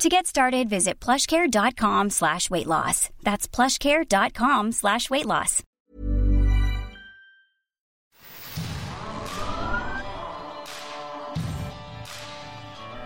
[0.00, 3.08] To get started, visit plushcare.com slash weight loss.
[3.22, 5.62] That's plushcare.com slash weight loss.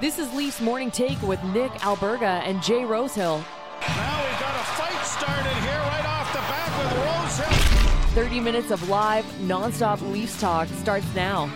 [0.00, 3.38] This is Leafs Morning Take with Nick Alberga and Jay Rosehill.
[3.82, 8.24] Now we've got a fight started here right off the bat with Rosehill.
[8.24, 11.48] 30 minutes of live, nonstop Leafs talk starts now.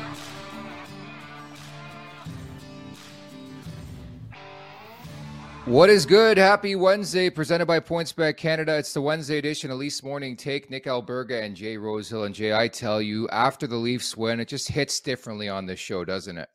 [5.67, 6.37] What is good?
[6.37, 8.77] Happy Wednesday, presented by PointsBet Canada.
[8.77, 10.69] It's the Wednesday edition Leafs Morning Take.
[10.69, 12.25] Nick Alberga and Jay Rosehill.
[12.25, 15.81] And Jay, I tell you, after the Leafs win, it just hits differently on this
[15.81, 16.51] show, doesn't it?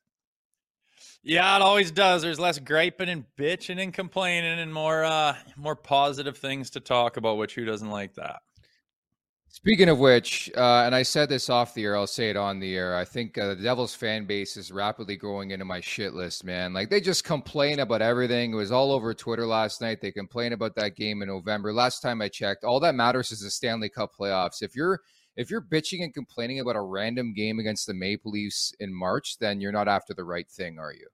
[1.24, 2.22] Yeah, it always does.
[2.22, 7.18] There's less griping and bitching and complaining and more uh more positive things to talk
[7.18, 8.42] about, which who doesn't like that?
[9.52, 12.60] Speaking of which, uh, and I said this off the air, I'll say it on
[12.60, 12.96] the air.
[12.96, 16.72] I think uh, the Devils fan base is rapidly growing into my shit list, man.
[16.72, 18.54] Like they just complain about everything.
[18.54, 20.02] It was all over Twitter last night.
[20.02, 21.74] They complain about that game in November.
[21.74, 24.62] Last time I checked, all that matters is the Stanley Cup playoffs.
[24.62, 25.02] If you're
[25.36, 29.40] if you're bitching and complaining about a random game against the Maple Leafs in March,
[29.40, 31.08] then you're not after the right thing, are you?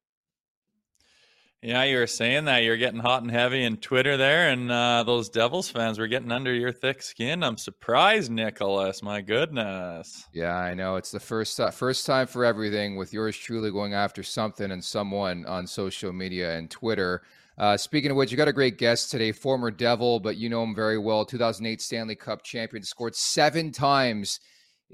[1.66, 5.02] Yeah, you were saying that you're getting hot and heavy in Twitter there, and uh,
[5.02, 7.42] those Devils fans were getting under your thick skin.
[7.42, 9.02] I'm surprised, Nicholas.
[9.02, 10.28] My goodness.
[10.32, 10.96] Yeah, I know.
[10.98, 14.84] It's the first uh, first time for everything with yours truly going after something and
[14.84, 17.24] someone on social media and Twitter.
[17.58, 20.62] Uh, speaking of which, you got a great guest today, former Devil, but you know
[20.62, 21.26] him very well.
[21.26, 24.40] 2008 Stanley Cup champion, scored seven times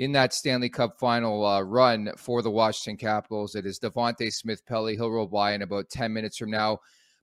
[0.01, 3.53] in that Stanley Cup final uh, run for the Washington Capitals.
[3.53, 4.95] It is Devante Smith Pelly.
[4.95, 6.79] He'll roll by in about 10 minutes from now.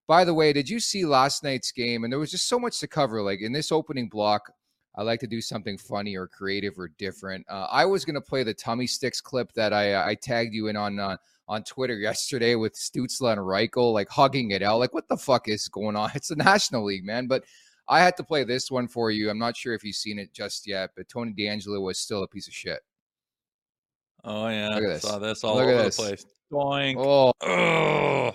[0.07, 2.05] By the way, did you see last night's game?
[2.05, 3.21] And there was just so much to cover.
[3.21, 4.53] Like in this opening block,
[4.95, 7.45] I like to do something funny or creative or different.
[7.51, 10.69] Uh, I was going to play the tummy sticks clip that I, I tagged you
[10.69, 11.17] in on uh,
[11.49, 14.79] on Twitter yesterday with Stützle and Reichel, like hugging it out.
[14.79, 16.13] Like, what the fuck is going on?
[16.15, 17.27] It's the National League, man.
[17.27, 17.43] But
[17.89, 19.31] I had to play this one for you.
[19.31, 22.29] I'm not sure if you've seen it just yet, but Tony DeAngelo was still a
[22.29, 22.81] piece of shit.
[24.25, 25.03] Oh yeah, Look at this.
[25.03, 25.97] saw this all Look at over this.
[25.97, 26.27] the place.
[26.53, 26.97] Doink.
[26.99, 27.33] Oh,
[28.29, 28.35] Ugh.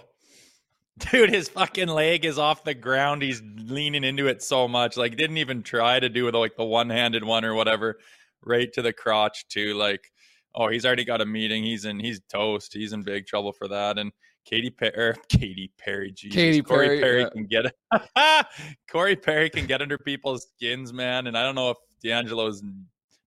[1.12, 3.22] Dude, his fucking leg is off the ground.
[3.24, 4.96] He's leaning into it so much.
[4.96, 7.98] Like, didn't even try to do the like the one handed one or whatever,
[8.44, 9.74] right to the crotch too.
[9.74, 10.12] Like,
[10.56, 11.64] oh, he's already got a meeting.
[11.64, 12.00] He's in.
[12.00, 12.74] He's toast.
[12.74, 13.98] He's in big trouble for that.
[13.98, 14.12] And
[14.46, 17.30] Katy Perry, er, Katy Perry, Jesus, Katy Corey Perry, Perry yeah.
[17.30, 18.46] can get
[18.92, 21.28] Corey Perry can get under people's skins, man.
[21.28, 22.64] And I don't know if DeAngelo's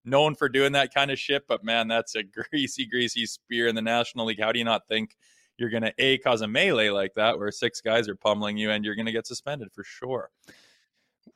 [0.04, 3.74] known for doing that kind of shit, but man, that's a greasy, greasy spear in
[3.74, 4.40] the National League.
[4.40, 5.16] How do you not think
[5.58, 8.70] you're going to a cause a melee like that where six guys are pummeling you
[8.70, 10.30] and you're going to get suspended for sure?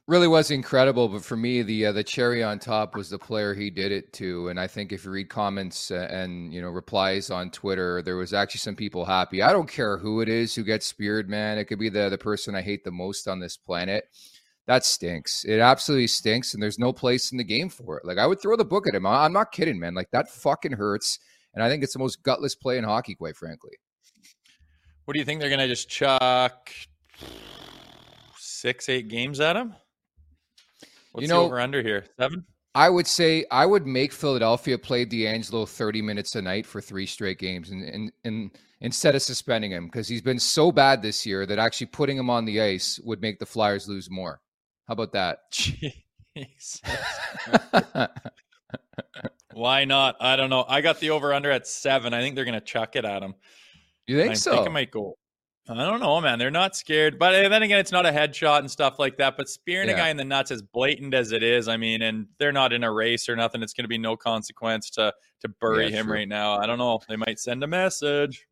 [0.06, 1.08] Really was incredible.
[1.08, 4.12] But for me, the uh, the cherry on top was the player he did it
[4.14, 4.48] to.
[4.48, 8.16] And I think if you read comments uh, and you know replies on Twitter, there
[8.16, 9.42] was actually some people happy.
[9.42, 11.58] I don't care who it is who gets speared, man.
[11.58, 14.04] It could be the the person I hate the most on this planet.
[14.66, 15.44] That stinks.
[15.44, 18.04] It absolutely stinks, and there's no place in the game for it.
[18.04, 19.06] Like I would throw the book at him.
[19.06, 19.94] I'm not kidding, man.
[19.94, 21.18] Like that fucking hurts.
[21.54, 23.72] And I think it's the most gutless play in hockey, quite frankly.
[25.04, 26.70] What do you think they're going to just chuck
[28.38, 29.74] six, eight games at him?
[31.12, 32.04] What's you know, over under here?
[32.18, 32.44] Seven?
[32.74, 37.06] I would say I would make Philadelphia play DeAngelo 30 minutes a night for three
[37.06, 41.26] straight games and, and, and instead of suspending him because he's been so bad this
[41.26, 44.40] year that actually putting him on the ice would make the Flyers lose more.
[44.86, 45.38] How about that?
[49.52, 50.16] Why not?
[50.20, 50.64] I don't know.
[50.68, 52.14] I got the over under at seven.
[52.14, 53.34] I think they're going to chuck it at him.
[54.06, 54.52] You think I so?
[54.52, 55.16] I think it might go
[55.68, 56.38] I don't know, man.
[56.38, 57.18] They're not scared.
[57.18, 59.36] But then again, it's not a headshot and stuff like that.
[59.36, 59.94] But spearing yeah.
[59.94, 62.72] a guy in the nuts, as blatant as it is, I mean, and they're not
[62.72, 63.62] in a race or nothing.
[63.62, 65.12] It's going to be no consequence to
[65.42, 66.14] to bury yeah, him true.
[66.16, 66.58] right now.
[66.58, 67.00] I don't know.
[67.08, 68.46] They might send a message.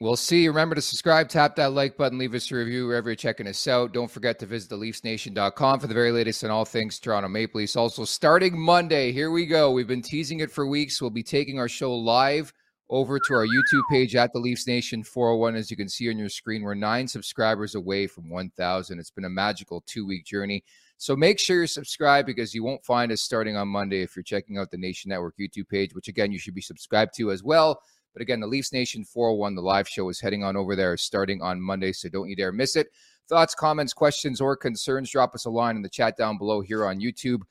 [0.00, 0.46] We'll see.
[0.46, 3.66] Remember to subscribe, tap that like button, leave us a review wherever you're checking us
[3.66, 3.92] out.
[3.92, 7.74] Don't forget to visit theleafsnation.com for the very latest on all things Toronto Maple Leafs.
[7.74, 9.72] Also, starting Monday, here we go.
[9.72, 11.00] We've been teasing it for weeks.
[11.00, 12.52] We'll be taking our show live
[12.90, 15.56] over to our YouTube page at the Leafs Nation 401.
[15.56, 18.98] As you can see on your screen, we're nine subscribers away from 1,000.
[18.98, 20.64] It's been a magical two week journey.
[20.96, 24.22] So make sure you're subscribed because you won't find us starting on Monday if you're
[24.22, 27.42] checking out the Nation Network YouTube page, which again, you should be subscribed to as
[27.42, 27.80] well.
[28.14, 31.42] But again, the Leafs Nation 401, the live show is heading on over there starting
[31.42, 31.92] on Monday.
[31.92, 32.88] So don't you dare miss it.
[33.28, 36.86] Thoughts, comments, questions, or concerns, drop us a line in the chat down below here
[36.86, 37.42] on YouTube.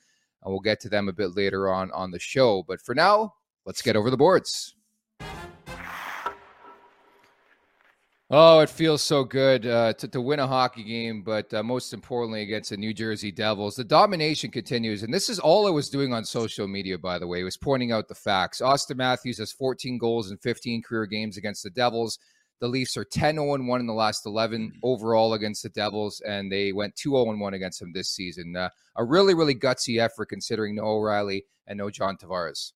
[0.43, 2.63] And we'll get to them a bit later on on the show.
[2.67, 3.35] But for now,
[3.65, 4.76] let's get over the boards.
[8.29, 11.93] Oh, it feels so good uh, to, to win a hockey game, but uh, most
[11.93, 13.77] importantly against the New Jersey Devils.
[13.77, 17.27] The domination continues, and this is all I was doing on social media, by the
[17.27, 18.59] way, was pointing out the facts.
[18.59, 22.19] Auston Matthews has 14 goals in 15 career games against the Devils.
[22.59, 26.51] The Leafs are 10 0 1 in the last 11 overall against the Devils, and
[26.51, 28.57] they went 2 0 1 against them this season.
[28.57, 28.67] Uh,
[28.97, 32.73] a really, really gutsy effort considering no O'Reilly and no John Tavares.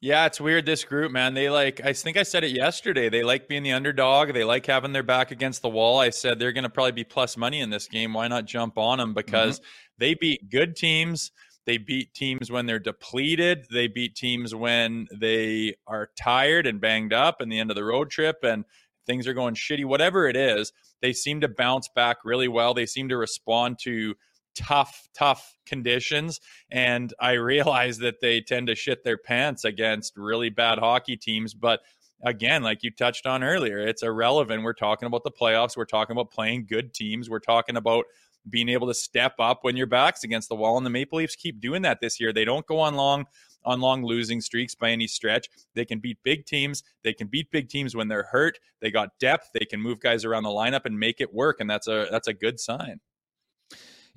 [0.00, 0.64] Yeah, it's weird.
[0.64, 3.08] This group, man, they like, I think I said it yesterday.
[3.08, 4.32] They like being the underdog.
[4.32, 5.98] They like having their back against the wall.
[5.98, 8.12] I said they're going to probably be plus money in this game.
[8.12, 9.12] Why not jump on them?
[9.12, 9.68] Because mm-hmm.
[9.98, 11.32] they beat good teams.
[11.66, 13.66] They beat teams when they're depleted.
[13.72, 17.84] They beat teams when they are tired and banged up in the end of the
[17.84, 18.64] road trip and
[19.04, 19.84] things are going shitty.
[19.84, 20.72] Whatever it is,
[21.02, 22.72] they seem to bounce back really well.
[22.72, 24.14] They seem to respond to
[24.58, 26.40] tough, tough conditions.
[26.70, 31.54] And I realize that they tend to shit their pants against really bad hockey teams.
[31.54, 31.80] But
[32.22, 34.62] again, like you touched on earlier, it's irrelevant.
[34.62, 35.76] We're talking about the playoffs.
[35.76, 37.30] We're talking about playing good teams.
[37.30, 38.06] We're talking about
[38.50, 40.76] being able to step up when your back's against the wall.
[40.76, 42.32] And the Maple Leafs keep doing that this year.
[42.32, 43.26] They don't go on long
[43.64, 45.48] on long losing streaks by any stretch.
[45.74, 46.82] They can beat big teams.
[47.02, 48.58] They can beat big teams when they're hurt.
[48.80, 49.50] They got depth.
[49.52, 51.60] They can move guys around the lineup and make it work.
[51.60, 53.00] And that's a that's a good sign.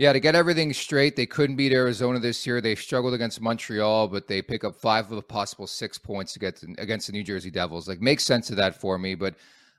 [0.02, 2.60] Yeah, to get everything straight, they couldn't beat Arizona this year.
[2.60, 6.40] They struggled against Montreal, but they pick up five of a possible six points to
[6.40, 7.88] against against the New Jersey Devils.
[7.88, 9.36] Like, makes sense of that for me, but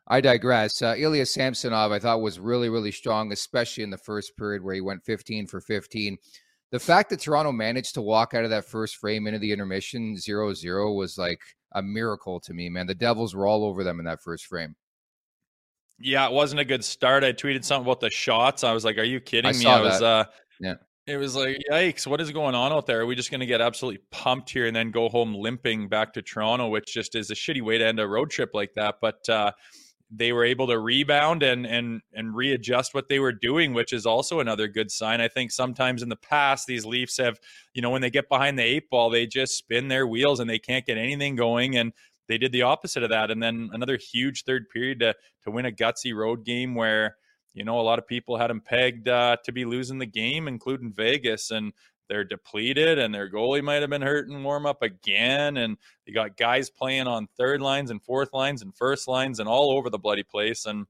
[0.06, 0.80] I digress.
[0.80, 4.76] Uh, Ilya Samsonov, I thought was really, really strong, especially in the first period where
[4.76, 6.16] he went 15 for 15.
[6.70, 10.16] The fact that Toronto managed to walk out of that first frame into the intermission
[10.16, 11.40] 0 0 was like
[11.72, 12.86] a miracle to me, man.
[12.86, 14.76] The Devils were all over them in that first frame.
[16.02, 17.24] Yeah, it wasn't a good start.
[17.24, 18.64] I tweeted something about the shots.
[18.64, 20.24] I was like, "Are you kidding I me?" I was, uh,
[20.60, 20.74] yeah.
[21.06, 22.06] It was like, yikes!
[22.06, 23.00] What is going on out there?
[23.00, 26.12] Are we just going to get absolutely pumped here and then go home limping back
[26.12, 28.96] to Toronto, which just is a shitty way to end a road trip like that.
[29.00, 29.52] But uh,
[30.14, 34.04] they were able to rebound and and and readjust what they were doing, which is
[34.04, 35.20] also another good sign.
[35.20, 37.40] I think sometimes in the past these Leafs have,
[37.72, 40.48] you know, when they get behind the eight ball, they just spin their wheels and
[40.48, 41.76] they can't get anything going.
[41.76, 41.92] And
[42.32, 43.30] they did the opposite of that.
[43.30, 47.16] And then another huge third period to to win a gutsy road game where
[47.52, 50.48] you know a lot of people had them pegged uh, to be losing the game,
[50.48, 51.74] including Vegas, and
[52.08, 56.14] they're depleted, and their goalie might have been hurt in warm up again, and you
[56.14, 59.90] got guys playing on third lines and fourth lines and first lines and all over
[59.90, 60.86] the bloody place, and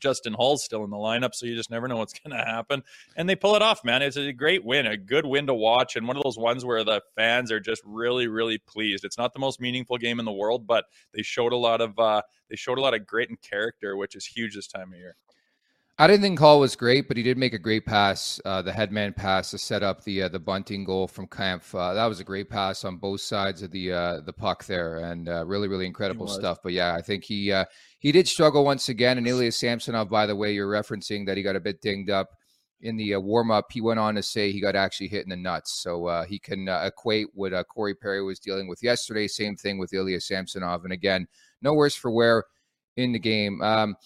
[0.00, 2.82] Justin Holl's still in the lineup, so you just never know what's going to happen.
[3.16, 4.02] And they pull it off, man.
[4.02, 6.84] It's a great win, a good win to watch, and one of those ones where
[6.84, 9.04] the fans are just really, really pleased.
[9.04, 11.98] It's not the most meaningful game in the world, but they showed a lot of
[11.98, 14.98] uh, they showed a lot of grit and character, which is huge this time of
[14.98, 15.16] year.
[16.00, 18.72] I didn't think Holl was great, but he did make a great pass, uh, the
[18.72, 21.74] headman pass to set up the uh, the bunting goal from Kampf.
[21.74, 24.96] Uh, that was a great pass on both sides of the uh, the puck there,
[24.96, 26.60] and uh, really really incredible stuff.
[26.62, 27.66] But yeah, I think he uh,
[27.98, 29.18] he did struggle once again.
[29.18, 32.30] And Ilya Samsonov, by the way, you're referencing that he got a bit dinged up
[32.80, 33.66] in the warm up.
[33.70, 36.66] He went on to say he got actually hit in the nuts, so he can
[36.66, 39.28] equate what Corey Perry was dealing with yesterday.
[39.28, 41.28] Same thing with Ilya Samsonov, and again,
[41.60, 42.44] no worse for wear
[42.96, 43.60] in the game.
[43.60, 43.96] Um,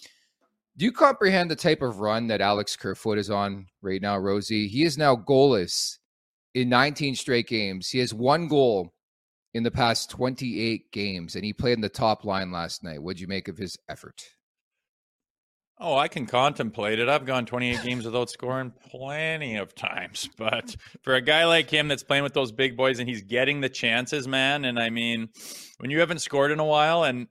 [0.76, 4.66] do you comprehend the type of run that Alex Kerfoot is on right now, Rosie?
[4.66, 5.98] He is now goalless
[6.54, 7.88] in 19 straight games.
[7.90, 8.92] He has one goal
[9.54, 13.00] in the past 28 games, and he played in the top line last night.
[13.00, 14.20] What'd you make of his effort?
[15.78, 17.08] Oh, I can contemplate it.
[17.08, 20.28] I've gone 28 games without scoring plenty of times.
[20.36, 23.60] But for a guy like him that's playing with those big boys and he's getting
[23.60, 25.28] the chances, man, and I mean,
[25.78, 27.28] when you haven't scored in a while and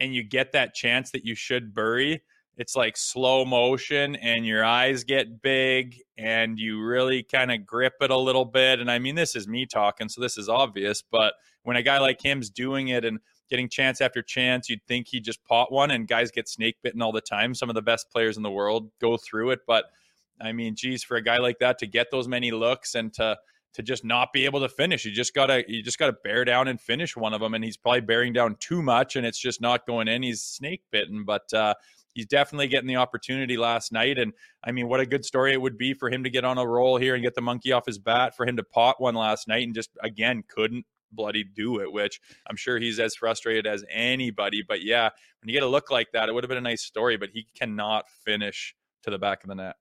[0.00, 2.22] and you get that chance that you should bury,
[2.62, 7.94] it's like slow motion and your eyes get big and you really kind of grip
[8.00, 8.78] it a little bit.
[8.78, 11.98] And I mean, this is me talking, so this is obvious, but when a guy
[11.98, 13.18] like him's doing it and
[13.52, 14.70] getting chance after chance.
[14.70, 17.54] You'd think he just pot one, and guys get snake bitten all the time.
[17.54, 19.84] Some of the best players in the world go through it, but
[20.40, 23.36] I mean, geez, for a guy like that to get those many looks and to
[23.74, 26.66] to just not be able to finish, you just gotta you just gotta bear down
[26.66, 27.52] and finish one of them.
[27.52, 30.22] And he's probably bearing down too much, and it's just not going in.
[30.22, 31.52] He's snake bitten, but.
[31.52, 31.74] uh
[32.14, 34.18] he's definitely getting the opportunity last night.
[34.18, 34.32] And
[34.64, 36.66] I mean, what a good story it would be for him to get on a
[36.66, 39.48] roll here and get the monkey off his bat, for him to pot one last
[39.48, 43.84] night and just again couldn't bloody do it, which I'm sure he's as frustrated as
[43.90, 44.62] anybody.
[44.66, 46.82] But yeah, when you get a look like that, it would have been a nice
[46.82, 49.76] story, but he cannot finish to the back of the net.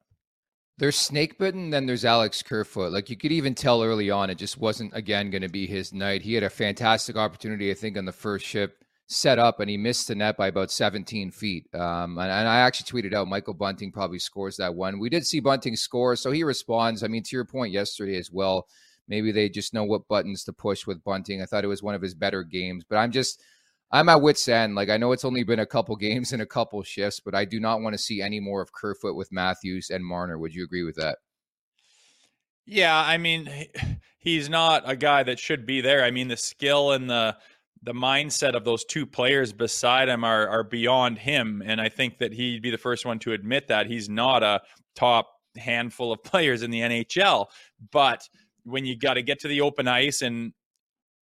[0.77, 2.91] There's snake bitten, then there's Alex Kerfoot.
[2.91, 5.93] Like you could even tell early on, it just wasn't again going to be his
[5.93, 6.23] night.
[6.23, 8.80] He had a fantastic opportunity, I think, on the first ship
[9.11, 11.67] set up, and he missed the net by about 17 feet.
[11.73, 14.99] Um, and, and, I actually tweeted out Michael Bunting probably scores that one.
[14.99, 17.03] We did see Bunting score, so he responds.
[17.03, 18.67] I mean, to your point yesterday as well,
[19.11, 21.41] Maybe they just know what buttons to push with Bunting.
[21.41, 23.41] I thought it was one of his better games, but I'm just
[23.91, 24.73] I'm at wit's end.
[24.73, 27.43] Like I know it's only been a couple games and a couple shifts, but I
[27.43, 30.39] do not want to see any more of Kerfoot with Matthews and Marner.
[30.39, 31.17] Would you agree with that?
[32.65, 33.51] Yeah, I mean,
[34.17, 36.05] he's not a guy that should be there.
[36.05, 37.35] I mean, the skill and the
[37.83, 42.19] the mindset of those two players beside him are are beyond him, and I think
[42.19, 44.61] that he'd be the first one to admit that he's not a
[44.95, 47.47] top handful of players in the NHL.
[47.91, 48.27] But
[48.63, 50.53] when you got to get to the open ice and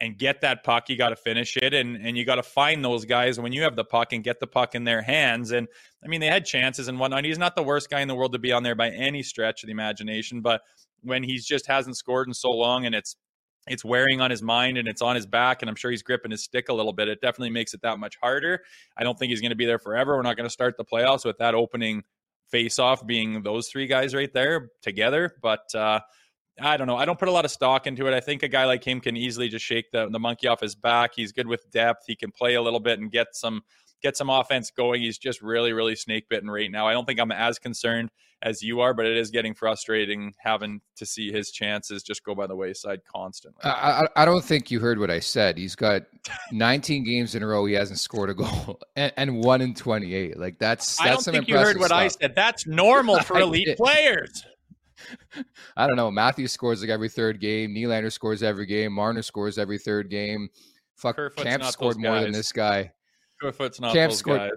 [0.02, 2.84] and get that puck, you got to finish it, and and you got to find
[2.84, 5.52] those guys when you have the puck and get the puck in their hands.
[5.52, 5.68] And
[6.04, 7.26] I mean, they had chances and whatnot.
[7.26, 9.64] He's not the worst guy in the world to be on there by any stretch
[9.64, 10.62] of the imagination, but
[11.02, 13.16] when he's just hasn't scored in so long and it's
[13.68, 16.32] it's wearing on his mind and it's on his back and i'm sure he's gripping
[16.32, 18.62] his stick a little bit it definitely makes it that much harder
[18.98, 20.86] i don't think he's going to be there forever we're not going to start the
[20.86, 22.04] playoffs with that opening
[22.50, 26.00] face off being those three guys right there together but uh
[26.62, 26.96] I don't know.
[26.96, 28.14] I don't put a lot of stock into it.
[28.14, 30.74] I think a guy like him can easily just shake the, the monkey off his
[30.74, 31.12] back.
[31.16, 32.04] He's good with depth.
[32.08, 33.62] He can play a little bit and get some
[34.06, 35.02] get some offense going.
[35.02, 36.88] He's just really, really snake bitten right now.
[36.88, 38.12] I don't think I'm as concerned
[38.44, 42.36] as you are, but it is getting frustrating having to see his chances just go
[42.36, 43.62] by the wayside constantly.
[43.64, 45.58] I, I, don't think you heard what I said.
[45.58, 46.04] He's got
[46.52, 50.38] 19 games in a row he hasn't scored a goal and, and one in 28.
[50.38, 52.00] Like that's that's I don't think you heard what stuff.
[52.00, 52.36] I said.
[52.36, 54.46] That's normal for elite players.
[55.76, 56.12] I don't know.
[56.12, 57.74] Matthew scores like every third game.
[57.74, 58.94] Nylander scores every game.
[58.94, 60.50] Marner scores every third game.
[60.96, 62.92] Fuck, Kerfoot's Kampf scored more than this guy.
[63.42, 64.52] Kerfoot's not Kampf those scored, guys.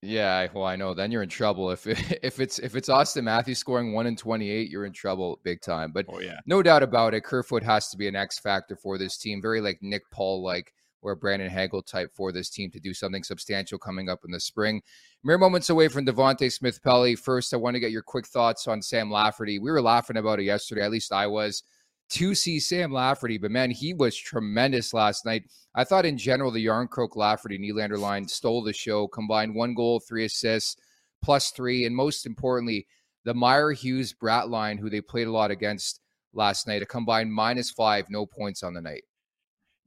[0.00, 0.94] Yeah, well, I know.
[0.94, 1.70] Then you're in trouble.
[1.70, 1.86] If
[2.22, 5.60] if it's if it's Auston Matthews scoring one in twenty eight, you're in trouble big
[5.60, 5.92] time.
[5.92, 6.38] But oh, yeah.
[6.46, 9.42] no doubt about it, Kerfoot has to be an X factor for this team.
[9.42, 10.72] Very like Nick Paul like
[11.02, 14.40] or Brandon Hagel type for this team to do something substantial coming up in the
[14.40, 14.82] spring.
[15.22, 17.14] Mere moments away from Devante Smith Pelly.
[17.14, 19.58] First, I want to get your quick thoughts on Sam Lafferty.
[19.58, 21.62] We were laughing about it yesterday, at least I was.
[22.10, 25.44] To see Sam Lafferty, but man, he was tremendous last night.
[25.74, 30.00] I thought in general the Järnkrok Lafferty Nylander line stole the show, combined one goal,
[30.00, 30.76] three assists,
[31.22, 32.86] plus three, and most importantly,
[33.24, 36.00] the Meier Hughes Bratt line, who they played a lot against
[36.32, 39.04] last night, a combined minus five, no points on the night.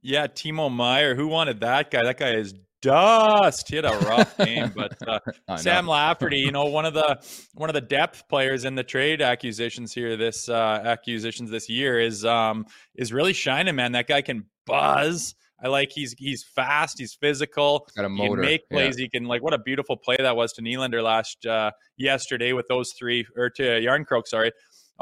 [0.00, 2.04] Yeah, Timo Meier, Who wanted that guy?
[2.04, 3.68] That guy is dust.
[3.68, 7.18] He had a rough game, but uh, Sam Lafferty, you know, one of the
[7.54, 11.98] one of the depth players in the trade acquisitions here this uh, acquisitions this year
[11.98, 13.92] is um is really shining, man.
[13.92, 15.34] That guy can buzz.
[15.64, 18.24] I like he's he's fast, he's physical, got a motor.
[18.24, 18.98] He can make plays.
[18.98, 19.04] Yeah.
[19.04, 22.66] He can like what a beautiful play that was to Nylander last uh, yesterday with
[22.68, 24.50] those three or to Järnkrok, sorry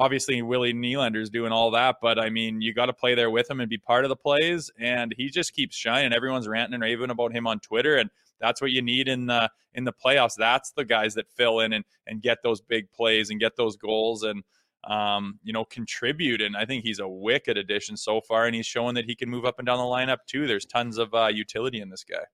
[0.00, 3.50] obviously Willie Nylander's doing all that, but I mean, you got to play there with
[3.50, 4.71] him and be part of the plays.
[4.78, 6.14] And he just keeps shining.
[6.14, 8.09] Everyone's ranting and raving about him on Twitter, and
[8.40, 10.35] that's what you need in the in the playoffs.
[10.37, 13.76] That's the guys that fill in and and get those big plays and get those
[13.76, 14.42] goals and
[14.85, 16.40] um, you know, contribute.
[16.40, 19.28] And I think he's a wicked addition so far, and he's showing that he can
[19.28, 20.47] move up and down the lineup too.
[20.47, 22.25] There's tons of uh, utility in this guy.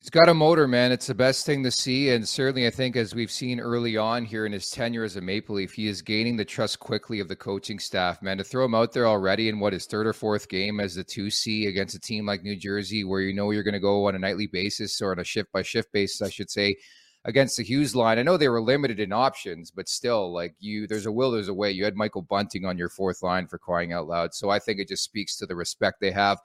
[0.00, 0.92] He's got a motor, man.
[0.92, 2.10] It's the best thing to see.
[2.10, 5.20] And certainly, I think, as we've seen early on here in his tenure as a
[5.20, 8.38] Maple Leaf, he is gaining the trust quickly of the coaching staff, man.
[8.38, 11.02] To throw him out there already in what his third or fourth game as the
[11.02, 14.14] 2C against a team like New Jersey, where you know you're going to go on
[14.14, 16.76] a nightly basis or on a shift by shift basis, I should say,
[17.24, 18.18] against the Hughes line.
[18.18, 21.48] I know they were limited in options, but still, like you, there's a will, there's
[21.48, 21.72] a way.
[21.72, 24.34] You had Michael Bunting on your fourth line for crying out loud.
[24.34, 26.38] So I think it just speaks to the respect they have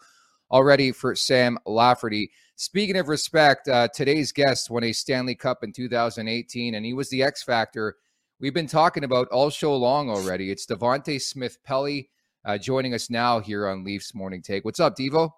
[0.50, 2.32] already for Sam Lafferty.
[2.62, 7.10] Speaking of respect, uh, today's guest won a Stanley Cup in 2018, and he was
[7.10, 7.96] the X Factor
[8.40, 10.52] we've been talking about all show long already.
[10.52, 12.12] It's Devante Smith Pelly
[12.46, 14.64] uh, joining us now here on Leafs Morning Take.
[14.64, 15.32] What's up, Devo?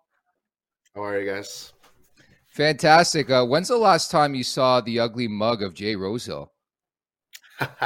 [0.96, 1.72] How are you guys?
[2.50, 3.30] Fantastic.
[3.30, 6.52] Uh, when's the last time you saw the ugly mug of Jay Rosehill?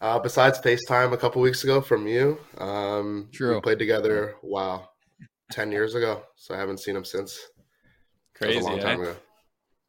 [0.00, 3.56] uh, besides FaceTime a couple weeks ago from you, um, True.
[3.56, 4.36] We played together.
[4.44, 4.90] Wow,
[5.50, 6.22] ten years ago.
[6.36, 7.36] So I haven't seen him since.
[8.38, 8.58] Crazy.
[8.58, 8.82] A long eh?
[8.82, 9.16] time ago.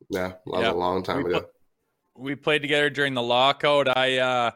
[0.10, 0.72] Yeah, that was Yeah.
[0.72, 1.40] a long time We ago.
[1.42, 1.50] put-
[2.16, 3.96] we played together during the lockout.
[3.98, 4.52] I uh,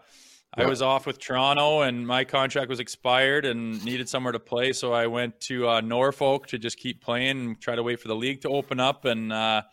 [0.56, 4.72] I was off with Toronto, and my contract was expired, and needed somewhere to play.
[4.74, 8.08] So I went to uh, Norfolk to just keep playing and try to wait for
[8.08, 9.06] the league to open up.
[9.06, 9.64] And uh,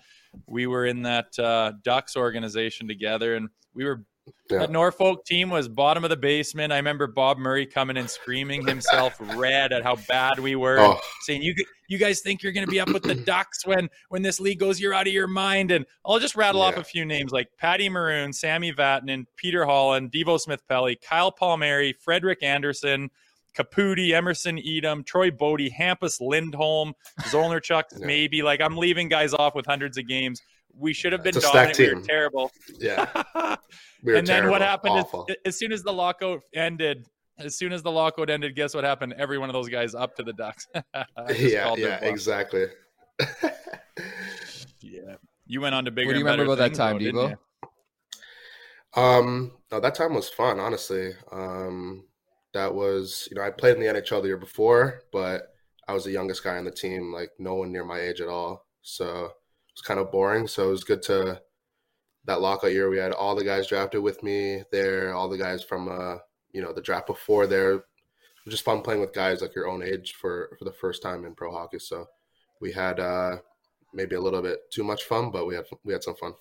[0.46, 4.04] we were in that uh, Ducks organization together, and we were
[4.50, 4.58] Yeah.
[4.58, 6.72] that Norfolk team was bottom of the basement.
[6.72, 10.98] I remember Bob Murray coming and screaming himself red at how bad we were, Oh.
[11.22, 11.54] saying, "You
[11.88, 14.58] you guys think you're going to be up with the Ducks when when this league
[14.60, 14.80] goes?
[14.80, 17.88] You're out of your mind." And I'll just rattle off a few names like Patty
[17.88, 23.10] Maroon, Sammy Vatanen, Peter Holland, Devo Smith Pelly, Kyle Palmieri, Frederik Andersen.
[23.58, 28.06] Caputi, Emerson Etem, Troy Bodie, Hampus Lindholm, Zolnierczyk, Yeah.
[28.06, 28.42] maybe.
[28.42, 30.40] Like I'm leaving guys off with hundreds of games.
[30.76, 31.96] We should have been It's a stacked dominant.
[31.96, 32.50] We were terrible.
[32.78, 33.06] Yeah,
[34.02, 37.06] we were and then what happened is, as soon as the lockout ended,
[37.38, 39.14] as soon as the lockout ended, guess what happened?
[39.18, 40.66] Every one of those guys up to the Ducks.
[41.36, 42.66] Yeah, yeah, exactly.
[44.82, 46.08] Yeah, you went on to bigger.
[46.08, 47.38] What do you and remember better about that time, things, though, didn't
[48.94, 49.18] Devo?
[49.18, 51.12] Um, no, that time was fun, honestly.
[51.30, 52.04] Um,
[52.54, 55.54] that was, you know, I played in the NHL the year before, but
[55.86, 58.28] I was the youngest guy on the team, like no one near my age at
[58.28, 58.66] all.
[58.82, 59.32] So
[59.80, 60.46] it was kind of boring.
[60.46, 61.40] So it was good to
[62.26, 62.90] that lockout year.
[62.90, 66.18] We had all the guys drafted with me there, all the guys from, uh,
[66.52, 67.84] you know, the draft before there.
[68.48, 71.34] Just fun playing with guys like your own age for for the first time in
[71.34, 71.78] pro hockey.
[71.78, 72.06] So
[72.60, 73.36] we had uh,
[73.94, 76.34] maybe a little bit too much fun, but we had we had some fun.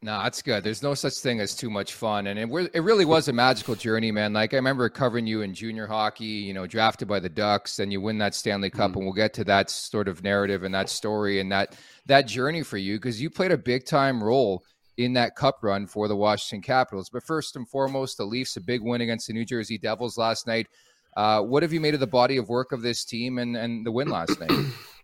[0.00, 0.62] No, that's good.
[0.62, 3.74] There's no such thing as too much fun, and it, it really was a magical
[3.74, 4.32] journey, man.
[4.32, 6.24] Like I remember covering you in junior hockey.
[6.24, 9.34] You know, drafted by the Ducks, and you win that Stanley Cup, and we'll get
[9.34, 13.20] to that sort of narrative and that story and that that journey for you because
[13.20, 14.62] you played a big time role
[14.98, 17.10] in that Cup run for the Washington Capitals.
[17.10, 20.46] But first and foremost, the Leafs a big win against the New Jersey Devils last
[20.46, 20.68] night.
[21.16, 23.84] Uh, what have you made of the body of work of this team and and
[23.84, 24.52] the win last night?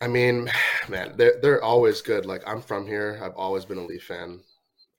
[0.00, 0.50] I mean,
[0.88, 2.26] man, they're they're always good.
[2.26, 3.20] Like I'm from here.
[3.22, 4.40] I've always been a Leaf fan.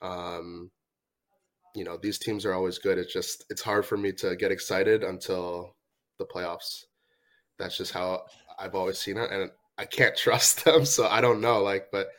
[0.01, 0.71] Um,
[1.75, 2.97] you know, these teams are always good.
[2.97, 5.75] It's just it's hard for me to get excited until
[6.19, 6.85] the playoffs.
[7.59, 8.25] That's just how
[8.59, 10.85] I've always seen it, and I can't trust them.
[10.85, 11.61] So I don't know.
[11.61, 12.09] Like, but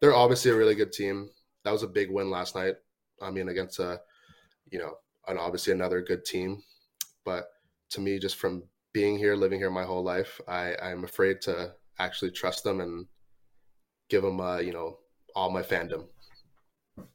[0.00, 1.30] they're obviously a really good team.
[1.64, 2.76] That was a big win last night.
[3.20, 4.00] I mean, against a,
[4.70, 4.94] you know,
[5.28, 6.62] and obviously another good team.
[7.24, 7.44] But
[7.90, 11.74] to me, just from being here, living here my whole life, I I'm afraid to
[11.98, 13.06] actually trust them and
[14.08, 14.98] give them, uh, you know,
[15.34, 16.06] all my fandom.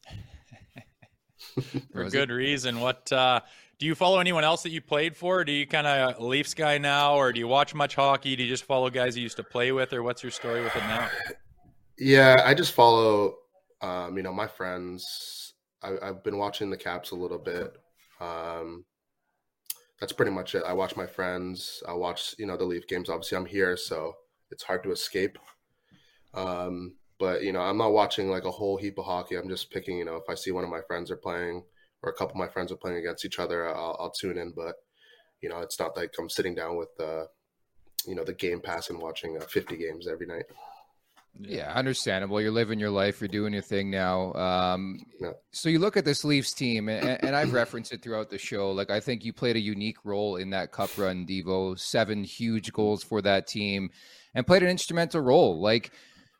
[1.92, 2.80] For good reason.
[2.80, 3.42] What uh,
[3.80, 5.44] do you follow anyone else that you played for?
[5.44, 8.36] Do you kind of Leafs guy now, or do you watch much hockey?
[8.36, 10.76] Do you just follow guys you used to play with, or what's your story with
[10.76, 11.10] it now?
[12.00, 13.36] Yeah, I just follow,
[13.82, 15.54] um, you know, my friends.
[15.82, 17.78] I, I've been watching the Caps a little bit.
[18.20, 18.86] Um,
[20.00, 20.64] that's pretty much it.
[20.66, 21.82] I watch my friends.
[21.88, 23.10] I watch, you know, the Leaf games.
[23.10, 24.14] Obviously, I'm here, so
[24.52, 25.38] it's hard to escape.
[26.34, 29.36] Um, but you know, I'm not watching like a whole heap of hockey.
[29.36, 29.98] I'm just picking.
[29.98, 31.64] You know, if I see one of my friends are playing,
[32.04, 34.54] or a couple of my friends are playing against each other, I'll, I'll tune in.
[34.56, 34.76] But
[35.42, 37.26] you know, it's not like I'm sitting down with, uh,
[38.06, 40.46] you know, the Game Pass and watching uh, 50 games every night.
[41.40, 42.42] Yeah, understandable.
[42.42, 43.22] You're living your life.
[43.22, 44.34] You're doing your thing now.
[44.34, 45.34] Um, Yeah.
[45.52, 48.72] So you look at this Leafs team, and, and I've referenced it throughout the show.
[48.72, 51.78] Like I think you played a unique role in that Cup run, Devo.
[51.78, 53.92] Seven huge goals for that team,
[54.38, 55.60] and played an instrumental role.
[55.60, 55.92] Like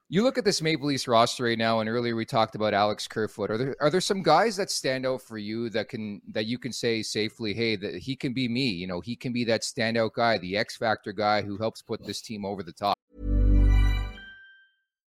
[0.08, 3.08] you look at this Maple Leafs roster right now, and earlier we talked about Alex
[3.08, 3.50] Kerfoot.
[3.50, 6.60] Are there are there some guys that stand out for you that can that you
[6.60, 8.70] can say safely, hey, that he can be me.
[8.70, 12.06] You know, he can be that standout guy, the X factor guy who helps put
[12.06, 12.98] this team over the top.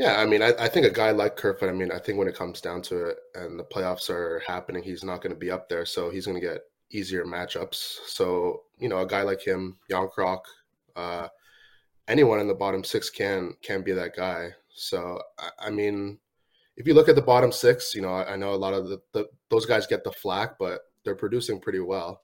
[0.00, 2.26] Yeah, I mean, I, I think a guy like Kerfoot, I mean, I think when
[2.26, 5.50] it comes down to it and the playoffs are happening, he's not going to be
[5.50, 5.84] up there.
[5.84, 7.98] So he's going to get easier matchups.
[8.06, 10.40] So, you know, a guy like him, Järnkrok,
[10.96, 11.28] uh,
[12.08, 14.54] anyone in the bottom six can can be that guy.
[14.70, 16.18] So, I, I mean,
[16.78, 18.88] if you look at the bottom six, you know, I, I know a lot of
[18.88, 22.22] the, the, those guys get the flack, but they're producing pretty well.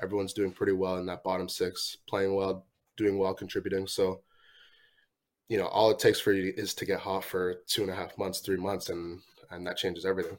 [0.00, 2.64] Everyone's doing pretty well in that bottom six, playing well,
[2.96, 3.86] doing well, contributing.
[3.86, 4.22] So,
[5.48, 7.94] you know, all it takes for you is to get hot for two and a
[7.94, 10.38] half months, three months, and and that changes everything.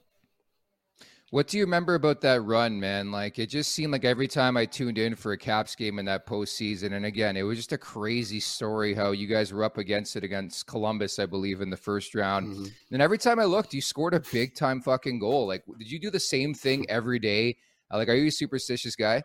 [1.32, 3.12] What do you remember about that run, man?
[3.12, 6.06] Like it just seemed like every time I tuned in for a Caps game in
[6.06, 9.78] that postseason, and again, it was just a crazy story how you guys were up
[9.78, 12.54] against it against Columbus, I believe, in the first round.
[12.54, 12.94] Mm-hmm.
[12.94, 15.46] And every time I looked, you scored a big time fucking goal.
[15.48, 17.58] Like, did you do the same thing every day?
[17.92, 19.24] Like, are you a superstitious guy?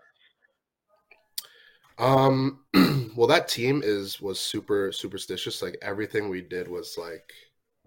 [1.98, 2.60] Um,
[3.16, 5.62] well, that team is was super superstitious.
[5.62, 7.32] Like everything we did was like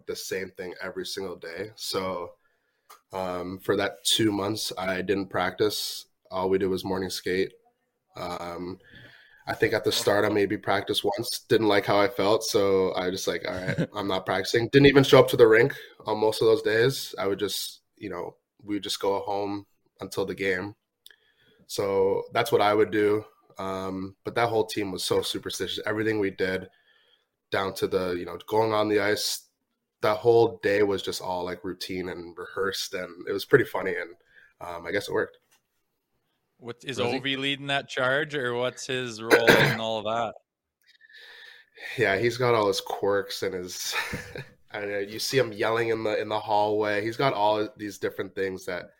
[0.08, 1.72] the same thing every single day.
[1.76, 2.32] So
[3.13, 6.06] um, for that two months, I didn't practice.
[6.32, 7.54] All we did was morning skate.
[8.17, 8.80] Um,
[9.48, 11.41] I think at the start I maybe practiced once.
[11.50, 14.70] Didn't like how I felt, so I was just like, all right, I'm not practicing.
[14.70, 15.74] Didn't even show up to the rink
[16.06, 17.15] on most of those days.
[17.20, 19.65] I would just, you know, we would just go home
[20.02, 20.76] until the game.
[21.67, 23.26] So that's what I would do.
[23.60, 25.80] Um, but that whole team was so superstitious.
[25.86, 26.67] Everything we did,
[27.52, 29.48] down to the, you know, going on the ice,
[30.02, 33.96] that whole day was just all like routine and rehearsed, and it was pretty funny.
[33.96, 34.12] And
[34.62, 35.38] um, I guess it worked.
[36.60, 40.34] What is Ovi leading that charge, or what's his role in all of that?
[41.98, 43.93] Yeah, he's got all his quirks and his.
[44.72, 47.04] I know, you see him yelling in the in the hallway.
[47.04, 48.91] He's got all these different things that,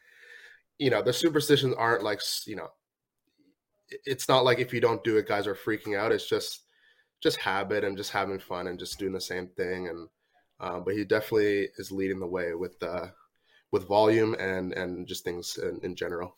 [0.80, 2.70] you know, the superstitions aren't like you know.
[4.06, 6.12] It's not like if you don't do it, guys are freaking out.
[6.12, 6.64] It's just,
[7.22, 10.08] just habit and just having fun and just doing the same thing and
[10.60, 13.08] uh, but he definitely is leading the way with uh,
[13.72, 16.36] with volume and and just things in, in, general.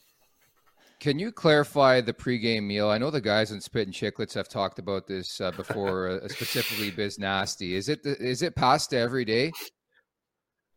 [0.99, 2.89] Can you clarify the pregame meal?
[2.89, 6.91] I know the guys in Spittin' Chiclets have talked about this uh, before, uh, specifically
[6.91, 7.75] Biz Nasty.
[7.75, 9.53] Is it is it pasta every day?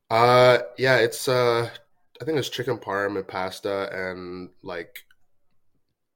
[0.09, 1.69] Uh, yeah, it's uh,
[2.21, 5.05] I think it's chicken parm and pasta and like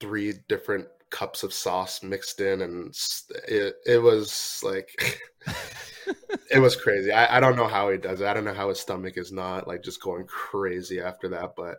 [0.01, 2.95] three different cups of sauce mixed in, and
[3.49, 4.89] it it was like.
[6.51, 7.11] it was crazy.
[7.13, 8.27] I, I don't know how he does it.
[8.27, 11.79] I don't know how his stomach is not like just going crazy after that, but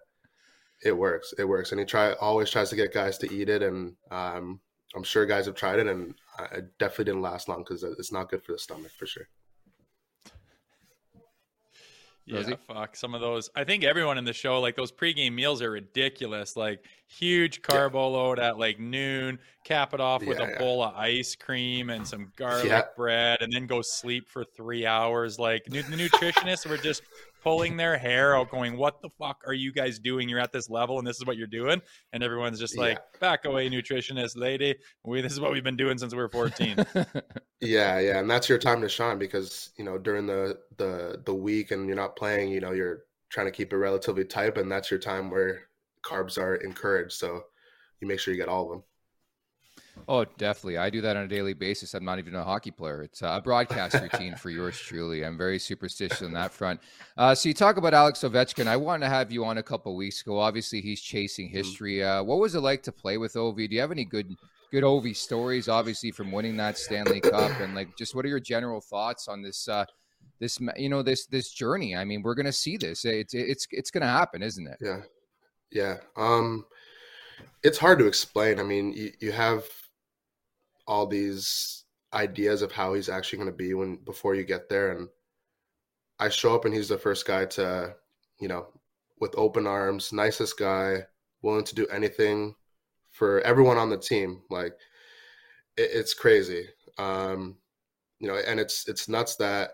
[0.83, 1.33] it works.
[1.37, 4.59] It works, and he try always tries to get guys to eat it, and um,
[4.95, 6.13] I'm sure guys have tried it, and
[6.51, 9.27] it definitely didn't last long because it's not good for the stomach for sure.
[12.25, 12.57] Yeah, Rosie?
[12.67, 13.49] fuck some of those.
[13.55, 16.57] I think everyone in the show, like those pregame meals, are ridiculous.
[16.57, 18.17] Like huge carbo yeah.
[18.17, 22.05] load at like noon, cap it off with yeah, a bowl of ice cream and
[22.07, 25.39] some garlic bread, and then go sleep for three hours.
[25.39, 27.03] Like the nutritionists were just
[27.43, 30.27] pulling their hair out, going, "What the fuck are you guys doing?
[30.27, 31.81] You're at this level, and this is what you're doing."
[32.13, 33.19] And everyone's just like, yeah.
[33.19, 34.75] "Back away, nutritionist lady.
[35.03, 36.85] We this is what we've been doing since we were 14."
[37.61, 41.33] yeah, yeah, and that's your time to shine because you know during the the the
[41.33, 44.71] week and you're not playing, you know you're trying to keep it relatively tight, and
[44.71, 45.67] that's your time where
[46.03, 47.13] carbs are encouraged.
[47.13, 47.43] So
[47.99, 48.83] you make sure you get all of them.
[50.07, 50.77] Oh, definitely.
[50.77, 51.93] I do that on a daily basis.
[51.93, 53.01] I'm not even a hockey player.
[53.01, 55.25] It's a broadcast routine for yours truly.
[55.25, 56.79] I'm very superstitious on that front.
[57.17, 58.67] Uh, so you talk about Alex Ovechkin.
[58.67, 60.39] I wanted to have you on a couple weeks ago.
[60.39, 61.57] Obviously, he's chasing mm-hmm.
[61.57, 62.03] history.
[62.03, 63.67] Uh, what was it like to play with Ovi?
[63.67, 64.35] Do you have any good
[64.71, 68.39] good Ovi stories, obviously from winning that Stanley Cup, and like just what are your
[68.39, 69.67] general thoughts on this?
[69.67, 69.85] Uh,
[70.39, 71.95] this you know this this journey.
[71.95, 73.05] I mean, we're gonna see this.
[73.05, 74.77] It's it's it's gonna happen, isn't it?
[74.79, 75.01] Yeah,
[75.71, 75.97] yeah.
[76.15, 76.65] Um,
[77.63, 78.59] it's hard to explain.
[78.59, 79.65] I mean, you, you have
[80.87, 84.91] all these ideas of how he's actually going to be when before you get there,
[84.91, 85.09] and
[86.19, 87.95] I show up and he's the first guy to,
[88.39, 88.67] you know,
[89.19, 91.03] with open arms, nicest guy,
[91.41, 92.55] willing to do anything
[93.11, 94.41] for everyone on the team.
[94.49, 94.73] Like
[95.75, 96.67] it, it's crazy.
[96.97, 97.57] Um,
[98.19, 99.71] you know, and it's it's nuts that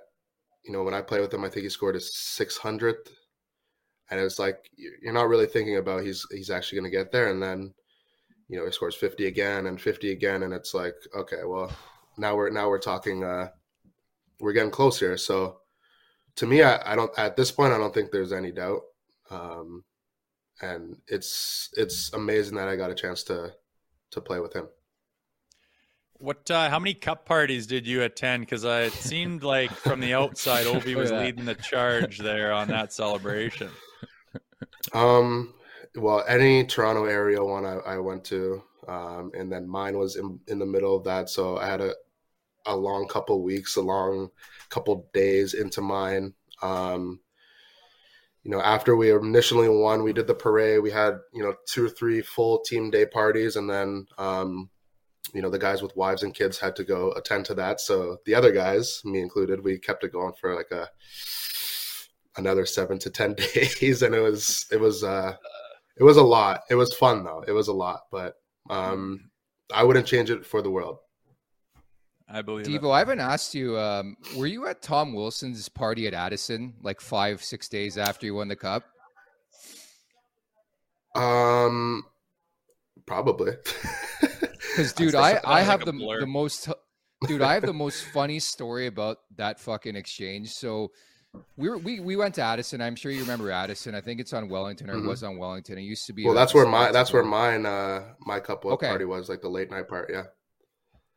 [0.63, 3.09] you know when I play with him, I think he scored his 600th,
[4.09, 7.29] and it's like you're not really thinking about he's he's actually going to get there,
[7.29, 7.73] and then
[8.49, 11.71] you know he scores 50 again and 50 again, and it's like okay, well
[12.17, 13.23] now we're now we're talking.
[13.23, 13.49] Uh,
[14.39, 15.59] we're getting close here, so
[16.35, 18.81] to me, I, I don't at this point I don't think there's any doubt.
[19.29, 19.83] Um,
[20.61, 23.53] and it's it's amazing that I got a chance to
[24.11, 24.67] to play with him.
[26.13, 26.49] What?
[26.49, 28.43] Uh, how many cup parties did you attend?
[28.43, 32.67] Because uh, it seemed like from the outside, Ovi was leading the charge there on
[32.69, 33.69] that celebration.
[34.91, 35.53] Um,
[35.95, 40.39] well, any Toronto area one I, I went to, um, and then mine was in
[40.47, 41.93] in the middle of that, so I had a
[42.65, 44.29] a long couple weeks, a long
[44.69, 46.33] couple days into mine.
[46.61, 47.19] Um,
[48.43, 50.81] you know, after we initially won, we did the parade.
[50.81, 53.55] We had, you know, two or three full team day parties.
[53.55, 54.69] And then, um,
[55.33, 57.79] you know, the guys with wives and kids had to go attend to that.
[57.79, 60.89] So the other guys, me included, we kept it going for like a,
[62.37, 64.01] another seven to 10 days.
[64.01, 65.35] And it was, it was, uh,
[65.97, 66.61] it was a lot.
[66.69, 67.43] It was fun though.
[67.47, 68.35] It was a lot, but,
[68.69, 69.29] um,
[69.73, 70.97] I wouldn't change it for the world.
[72.27, 72.65] I believe.
[72.65, 72.91] Devo, it.
[72.91, 73.77] I haven't asked you.
[73.77, 78.35] Um, were you at Tom Wilson's party at Addison like five, six days after you
[78.35, 78.83] won the cup?
[81.15, 82.03] Um,
[83.05, 83.53] probably.
[84.75, 86.67] Because, dude, I I have like the the most.
[87.27, 90.49] Dude, I have the most funny story about that fucking exchange.
[90.49, 90.89] So,
[91.57, 92.81] we were, we we went to Addison.
[92.81, 93.95] I'm sure you remember Addison.
[93.95, 95.05] I think it's on Wellington or mm-hmm.
[95.05, 95.77] it was on Wellington.
[95.77, 96.25] It used to be.
[96.25, 98.87] Well, that's where my that's where mine uh my couple okay.
[98.87, 100.09] party was like the late night part.
[100.11, 100.23] Yeah.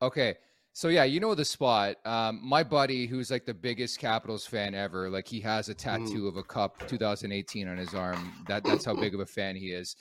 [0.03, 0.37] Okay.
[0.73, 1.97] So yeah, you know the spot.
[2.05, 6.25] Um, my buddy, who's like the biggest Capitals fan ever, like he has a tattoo
[6.25, 6.29] mm.
[6.29, 8.45] of a cup 2018 on his arm.
[8.47, 9.97] That that's how big of a fan he is.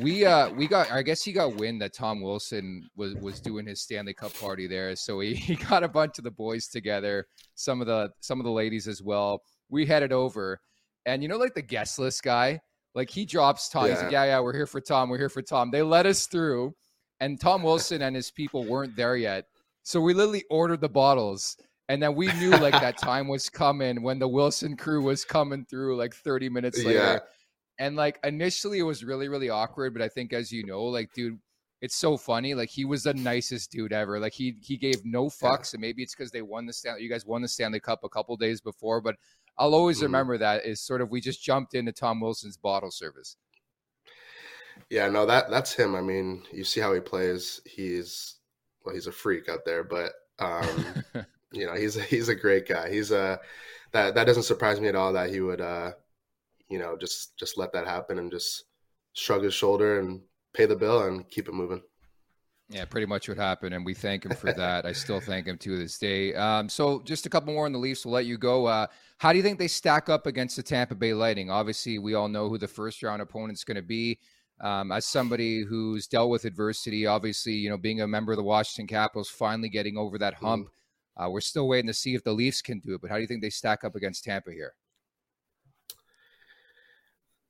[0.00, 3.66] We uh we got I guess he got wind that Tom Wilson was was doing
[3.66, 7.26] his Stanley Cup party there, so he, he got a bunch of the boys together,
[7.54, 9.42] some of the some of the ladies as well.
[9.68, 10.60] We headed over,
[11.06, 12.60] and you know like the guest list guy,
[12.94, 13.86] like he drops Tom.
[13.86, 13.90] Yeah.
[13.90, 15.08] He's like, yeah, yeah, we're here for Tom.
[15.08, 15.70] We're here for Tom.
[15.70, 16.74] They let us through,
[17.18, 19.46] and Tom Wilson and his people weren't there yet
[19.82, 21.56] so we literally ordered the bottles.
[21.88, 25.64] And then we knew like that time was coming when the Wilson crew was coming
[25.68, 26.98] through like 30 minutes later.
[26.98, 27.18] Yeah.
[27.80, 29.92] And like initially it was really, really awkward.
[29.92, 31.40] But I think as you know, like, dude,
[31.80, 32.54] it's so funny.
[32.54, 34.20] Like he was the nicest dude ever.
[34.20, 35.72] Like he he gave no fucks.
[35.72, 35.76] Yeah.
[35.76, 37.02] And maybe it's because they won the Stanley.
[37.02, 39.16] You guys won the Stanley Cup a couple days before, but
[39.58, 42.90] I'll always mm remember that is sort of we just jumped into Tom Wilson's bottle
[42.90, 43.36] service.
[44.90, 45.94] Yeah, no, that that's him.
[45.94, 47.60] I mean, you see how he plays.
[47.64, 48.36] He's
[48.84, 51.04] well, he's a freak out there, but um,
[51.52, 52.90] you know, he's a, he's a great guy.
[52.90, 53.40] He's a
[53.92, 55.92] that that doesn't surprise me at all that he would uh,
[56.70, 58.64] you know just just let that happen and just
[59.12, 60.20] shrug his shoulder and
[60.54, 61.82] pay the bill and keep it moving.
[62.68, 64.86] Yeah, pretty much what happened, and we thank him for that.
[64.86, 66.34] I still thank him to this day.
[66.34, 68.06] Um, so, just a couple more on the Leafs.
[68.06, 68.66] We'll let you go.
[68.66, 68.86] Uh,
[69.18, 71.50] how do you think they stack up against the Tampa Bay Lightning?
[71.50, 74.20] Obviously, we all know who the first round opponent's going to be
[74.60, 78.44] um, as somebody who's dealt with adversity, obviously, you know, being a member of the
[78.44, 80.46] Washington Capitals, finally getting over that mm-hmm.
[80.46, 80.68] hump.
[81.16, 83.00] Uh, we're still waiting to see if the Leafs can do it.
[83.00, 84.74] But how do you think they stack up against Tampa here?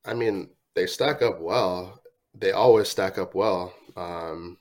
[0.05, 2.01] I mean, they stack up well.
[2.33, 3.73] They always stack up well.
[3.95, 4.57] Um,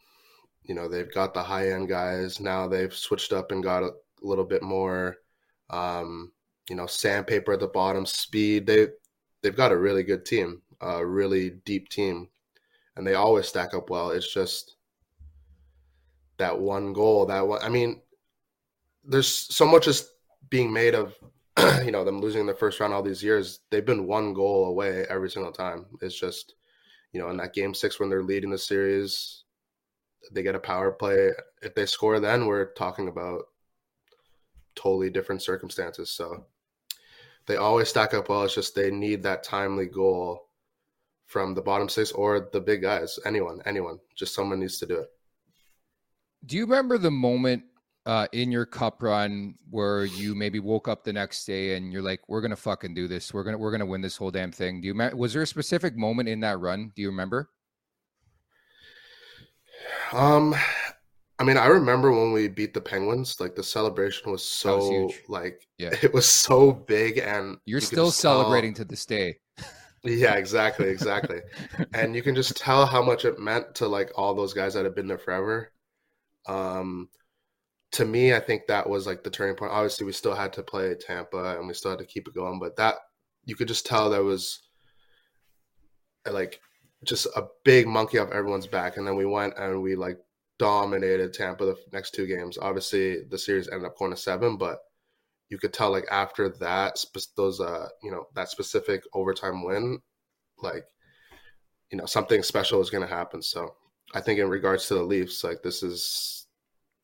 [0.62, 2.40] you know, they've got the high end guys.
[2.40, 5.16] Now they've switched up and got a little bit more,
[5.70, 6.33] um,
[6.68, 8.66] you know, sandpaper at the bottom, speed.
[8.66, 8.88] They
[9.42, 12.29] they've got a really good team, a really deep team
[13.00, 14.11] and they always stack up well.
[14.11, 14.76] It's just
[16.37, 17.62] that one goal, that one.
[17.62, 18.03] I mean,
[19.05, 20.11] there's so much is
[20.50, 21.14] being made of,
[21.84, 23.60] you know, them losing in the first round all these years.
[23.70, 25.86] They've been one goal away every single time.
[26.00, 26.54] It's just,
[27.12, 29.44] you know, in that game six when they're leading the series,
[30.32, 31.30] they get a power play.
[31.62, 33.44] If they score, then we're talking about
[34.74, 36.10] totally different circumstances.
[36.10, 36.46] So
[37.46, 38.44] they always stack up well.
[38.44, 40.48] It's just they need that timely goal
[41.26, 43.18] from the bottom six or the big guys.
[43.24, 43.98] Anyone, anyone.
[44.14, 45.08] Just someone needs to do it.
[46.46, 47.64] Do you remember the moment
[48.06, 52.02] uh, in your cup run where you maybe woke up the next day and you're
[52.02, 53.32] like, "We're gonna fucking do this.
[53.34, 55.96] We're gonna we're gonna win this whole damn thing." Do you was there a specific
[55.96, 56.92] moment in that run?
[56.94, 57.50] Do you remember?
[60.12, 60.54] Um,
[61.38, 65.14] I mean, I remember when we beat the Penguins, like the celebration was so was
[65.28, 65.90] like yeah.
[66.02, 68.84] it was so big and you're you still celebrating tell...
[68.84, 69.38] to this day.
[70.02, 71.40] Yeah, exactly, exactly.
[71.92, 74.86] and you can just tell how much it meant to like all those guys that
[74.86, 75.72] have been there forever.
[76.48, 77.10] Um
[77.92, 79.72] to me, I think that was like the turning point.
[79.72, 82.61] Obviously, we still had to play Tampa and we still had to keep it going,
[82.61, 82.96] but that
[83.44, 84.61] you could just tell there was
[86.31, 86.61] like
[87.05, 88.96] just a big monkey off everyone's back.
[88.96, 90.18] And then we went and we like
[90.59, 92.59] dominated Tampa the next two games.
[92.61, 94.79] Obviously, the series ended up going to seven, but
[95.48, 97.03] you could tell like after that,
[97.37, 100.00] those uh, you know, that specific overtime win,
[100.62, 100.85] like,
[101.90, 103.42] you know, something special was going to happen.
[103.42, 103.74] So
[104.14, 106.39] I think in regards to the Leafs, like this is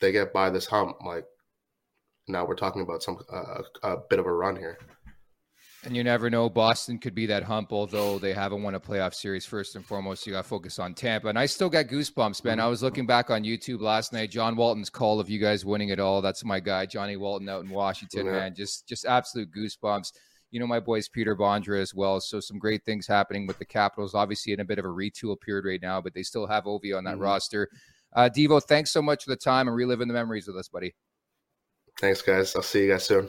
[0.01, 1.25] they get by this hump, like
[2.29, 4.79] now we're talking about some uh, a bit of a run here.
[5.85, 6.51] And you never know.
[6.51, 9.47] Boston could be that hump, although they haven't won a playoff series.
[9.47, 11.29] First and foremost, you got to focus on Tampa.
[11.29, 12.59] And I still got goosebumps, man.
[12.59, 14.33] I was looking back on YouTube last night.
[14.33, 16.23] John Walton's call of you guys winning it all.
[16.23, 18.33] That's my guy, Johnny Walton, out in Washington, yeah.
[18.33, 18.55] man.
[18.57, 20.11] Just, just absolute goosebumps.
[20.51, 22.21] You know, my boys Peter Bondra as well.
[22.21, 24.13] So some great things happening with the Capitals.
[24.13, 26.97] Obviously, in a bit of a retool period right now, but they still have Ovi
[26.97, 27.23] on that mm-hmm.
[27.23, 27.69] roster.
[28.15, 30.95] Uh, Devo, thanks so much for the time and reliving the memories with us, buddy.
[32.01, 32.55] Thanks, guys.
[32.55, 33.29] I'll see you guys soon.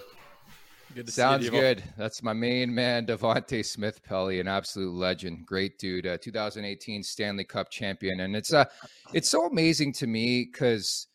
[0.96, 1.84] Good Sounds you, good.
[1.98, 6.08] That's my main man, Devante Smith-Pelly, an absolute legend, great dude.
[6.08, 8.66] Uh, 2018 Stanley Cup champion, and it's uh,
[9.14, 11.08] it's so amazing to me because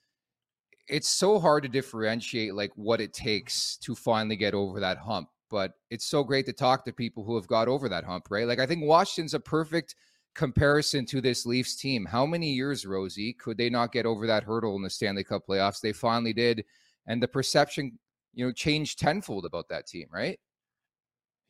[0.89, 5.29] it's so hard to differentiate like what it takes to finally get over that hump.
[5.51, 8.47] But it's so great to talk to people who have got over that hump, right?
[8.47, 9.97] Like I think Washington's a perfect
[10.35, 12.05] comparison to this Leafs team.
[12.05, 15.43] How many years, Rosie, could they not get over that hurdle in the Stanley Cup
[15.49, 15.81] playoffs?
[15.81, 16.65] They finally did.
[17.07, 17.99] And the perception
[18.35, 20.39] you know, changed tenfold about that team, right?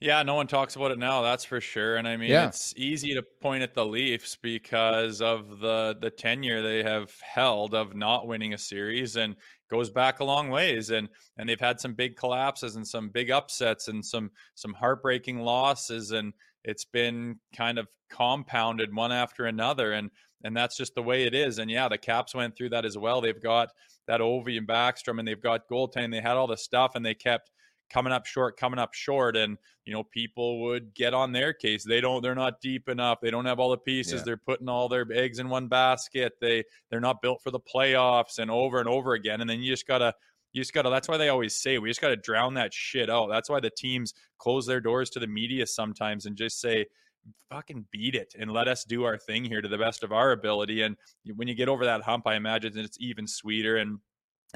[0.00, 1.94] Yeah, no one talks about it now, that's for sure.
[1.96, 2.48] And I mean, yeah.
[2.48, 7.72] it's easy to point at the Leafs because of the the tenure they have held
[7.72, 9.36] of not winning a series and
[9.70, 13.30] goes back a long ways and and they've had some big collapses and some big
[13.30, 16.32] upsets and some some heartbreaking losses and
[16.64, 20.10] it's been kind of compounded one after another and
[20.44, 21.58] and that's just the way it is.
[21.58, 23.20] And yeah, the Caps went through that as well.
[23.20, 23.68] They've got
[24.08, 26.10] that Ovi and Backstrom, and they've got goaltending.
[26.10, 27.50] They had all the stuff, and they kept
[27.90, 31.84] coming up short, coming up short, and you know people would get on their case.
[31.84, 33.20] They don't, they're not deep enough.
[33.20, 34.14] They don't have all the pieces.
[34.14, 34.22] Yeah.
[34.24, 36.34] They're putting all their eggs in one basket.
[36.40, 39.40] They they're not built for the playoffs, and over and over again.
[39.40, 40.14] And then you just gotta.
[40.52, 40.90] You just gotta.
[40.90, 43.28] That's why they always say we just gotta drown that shit out.
[43.28, 46.86] That's why the teams close their doors to the media sometimes and just say,
[47.50, 50.32] fucking beat it and let us do our thing here to the best of our
[50.32, 50.82] ability.
[50.82, 50.96] And
[51.36, 53.76] when you get over that hump, I imagine it's even sweeter.
[53.76, 53.98] And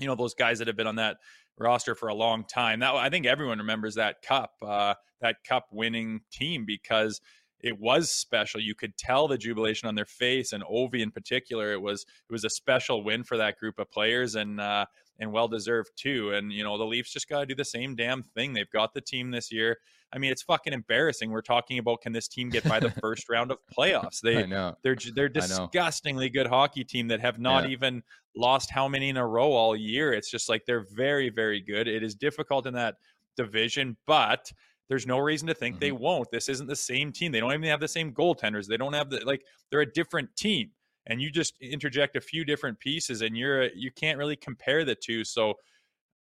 [0.01, 1.19] you know those guys that have been on that
[1.59, 2.81] roster for a long time.
[2.81, 7.21] That I think everyone remembers that cup, uh, that cup winning team because
[7.61, 8.61] it was special.
[8.61, 11.73] You could tell the jubilation on their face, and Ovi in particular.
[11.73, 14.87] It was it was a special win for that group of players, and uh,
[15.19, 16.33] and well deserved too.
[16.33, 18.53] And you know the Leafs just got to do the same damn thing.
[18.53, 19.79] They've got the team this year.
[20.13, 21.31] I mean, it's fucking embarrassing.
[21.31, 24.21] We're talking about can this team get by the first round of playoffs?
[24.21, 24.77] They know.
[24.83, 27.71] they're they're disgustingly good hockey team that have not yeah.
[27.71, 28.03] even
[28.37, 30.13] lost how many in a row all year.
[30.13, 31.89] It's just like they're very very good.
[31.89, 32.97] It is difficult in that
[33.37, 34.51] division, but
[34.89, 35.81] there's no reason to think mm-hmm.
[35.81, 36.31] they won't.
[36.31, 37.33] This isn't the same team.
[37.33, 38.67] They don't even have the same goaltenders.
[38.67, 40.71] They don't have the like they're a different team.
[41.07, 44.95] And you just interject a few different pieces and you're you can't really compare the
[44.95, 45.25] two.
[45.25, 45.55] So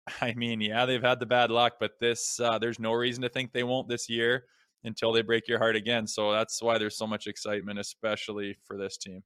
[0.22, 3.30] I mean, yeah, they've had the bad luck, but this uh, there's no reason to
[3.30, 4.46] think they won't this year
[4.84, 6.06] until they break your heart again.
[6.06, 9.24] So that's why there's so much excitement, especially for this team.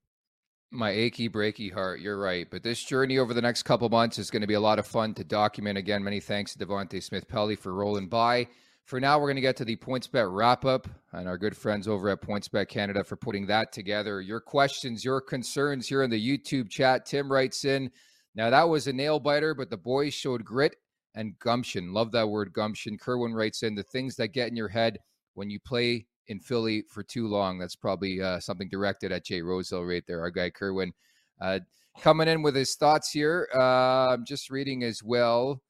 [0.72, 2.00] My achy, breaky heart.
[2.00, 2.48] You're right.
[2.50, 4.86] But this journey over the next couple months is going to be a lot of
[4.86, 5.78] fun to document.
[5.78, 8.48] Again, many thanks to Devante Smith-Pelly for rolling by.
[8.90, 11.88] For now, we're going to get to the PointsBet wrap up and our good friends
[11.88, 14.20] over at PointsBet Canada for putting that together.
[14.20, 17.06] Your questions, your concerns here in the YouTube chat.
[17.06, 17.92] Tim writes in,
[18.34, 20.76] now, that was a nail biter, but the boys showed grit
[21.14, 21.94] and gumption.
[21.94, 22.98] Love that word, gumption.
[22.98, 24.98] Kerwin writes in the things that get in your head
[25.36, 27.60] when you play in Philly for too long.
[27.60, 30.94] That's probably uh, something directed at Jay Rosehill right there, our guy Kerwin.
[31.40, 31.60] Uh,
[32.02, 33.50] coming in with his thoughts here.
[33.54, 35.62] Uh, I'm just reading as well.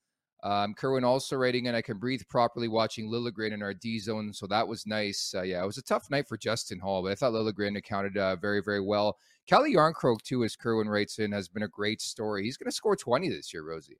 [0.41, 4.31] Um, Kerwin also writing, and I can breathe properly watching Liljegren in our D zone.
[4.33, 5.33] So that was nice.
[5.35, 8.17] Uh, yeah, it was a tough night for Justin Holl, but I thought Liljegren accounted
[8.17, 9.17] uh, very, very well.
[9.47, 12.43] Calle Järnkrok, too, as Kerwin writes in, has been a great story.
[12.43, 13.97] He's going to score 20 this year, Rosie.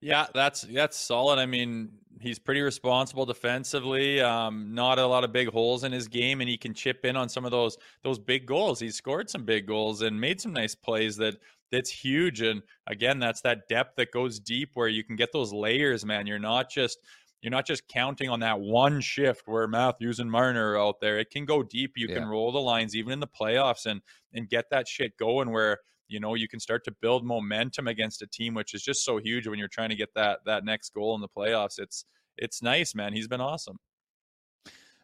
[0.00, 1.40] Yeah, that's that's solid.
[1.40, 1.90] I mean,
[2.20, 4.20] he's pretty responsible defensively.
[4.20, 7.16] Um, not a lot of big holes in his game, and he can chip in
[7.16, 8.78] on some of those those big goals.
[8.78, 11.36] He's scored some big goals and made some nice plays that
[11.70, 12.40] that's huge.
[12.40, 16.26] And again, that's that depth that goes deep where you can get those layers, man.
[16.26, 16.98] You're not just
[17.40, 21.20] you're not just counting on that one shift where Matthews and Marner are out there.
[21.20, 21.92] It can go deep.
[21.96, 22.16] You yeah.
[22.16, 24.00] can roll the lines even in the playoffs and
[24.32, 28.22] and get that shit going where you know, you can start to build momentum against
[28.22, 30.92] a team, which is just so huge when you're trying to get that that next
[30.94, 31.78] goal in the playoffs.
[31.78, 32.04] It's
[32.36, 33.12] it's nice, man.
[33.12, 33.78] He's been awesome.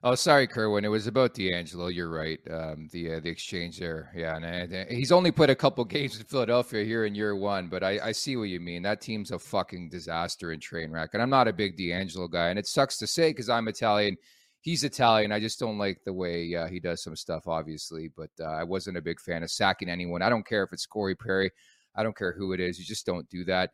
[0.06, 0.84] Oh, sorry, Kerwin.
[0.84, 1.92] It was about DeAngelo.
[1.92, 2.38] You're right.
[2.50, 4.12] Um, the uh, the exchange there.
[4.14, 7.68] Yeah, and, and, he's only put a couple games in Philadelphia here in year one,
[7.68, 8.82] but I, I see what you mean.
[8.82, 11.14] That team's a fucking disaster and train wreck.
[11.14, 14.18] And I'm not a big DeAngelo guy, and it sucks to say because I'm Italian.
[14.60, 15.32] He's Italian.
[15.32, 18.10] I just don't like the way uh, he does some stuff, obviously.
[18.14, 20.20] But uh, I wasn't a big fan of sacking anyone.
[20.20, 21.50] I don't care if it's Corey Perry.
[21.96, 22.78] I don't care who it is.
[22.78, 23.70] You just don't do that.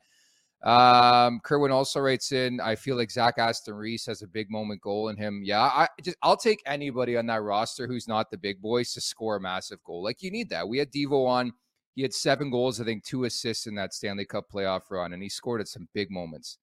[0.63, 5.09] Um, Kerwin also writes in, I feel like Zach Aston-Reese has a big moment goal
[5.09, 5.41] in him.
[5.43, 9.01] Yeah, I just I'll take anybody on that roster who's not the big boys to
[9.01, 10.03] score a massive goal.
[10.03, 10.69] Like you need that.
[10.69, 11.53] We had Devo on.
[11.95, 15.23] He had seven goals, I think two assists in that Stanley Cup playoff run, and
[15.23, 16.59] he scored at some big moments.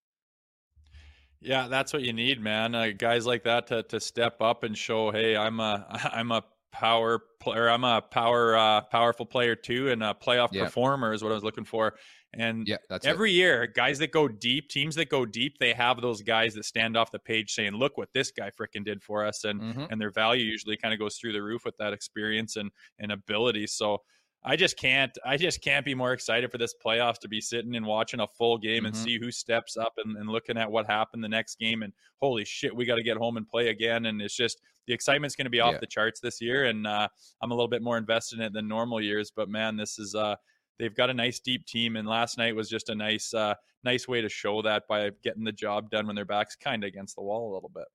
[1.41, 2.74] Yeah, that's what you need, man.
[2.74, 6.43] Uh, guys like that to to step up and show, hey, I'm a I'm a
[6.72, 7.70] power player.
[7.70, 10.66] I'm a power uh, powerful player too, and a playoff yeah.
[10.66, 11.95] performer is what I was looking for.
[12.34, 13.36] And yeah, that's every it.
[13.36, 16.97] year, guys that go deep, teams that go deep, they have those guys that stand
[16.97, 19.86] off the page saying, "Look what this guy freaking did for us," and mm-hmm.
[19.89, 22.69] and their value usually kind of goes through the roof with that experience and
[22.99, 23.67] and ability.
[23.67, 24.01] So
[24.43, 27.75] I just can't I just can't be more excited for this playoffs to be sitting
[27.75, 28.86] and watching a full game mm-hmm.
[28.88, 31.91] and see who steps up and, and, looking at what happened the next game and
[32.21, 35.36] holy shit we got to get home and play again and it's just the excitement's
[35.36, 35.80] going to be off yeah.
[35.80, 37.07] the charts this year and uh,
[37.41, 40.15] I'm a little bit more invested in it than normal years but man this is
[40.15, 40.36] uh,
[40.80, 44.07] they've got a nice deep team, and last night was just a nice uh, nice
[44.07, 47.15] way to show that by getting the job done when their backs kind of against
[47.15, 47.86] the wall a little bit.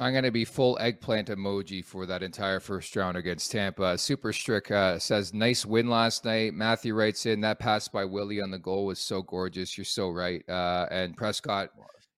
[0.00, 3.98] I'm going to be full eggplant emoji for that entire first round against Tampa.
[3.98, 6.54] Super Strick uh, says, nice win last night.
[6.54, 9.76] Matthew writes in, that pass by Willie on the goal was so gorgeous.
[9.76, 10.48] You're so right.
[10.48, 11.70] Uh, and Prescott,